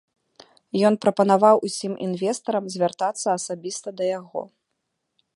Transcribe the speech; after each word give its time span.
Ён 0.87 0.95
прапанаваў 1.05 1.59
усім 1.67 1.93
інвестарам 2.05 2.65
звяртацца 2.75 3.27
асабіста 3.37 3.87
да 4.01 4.11
яго. 4.19 4.41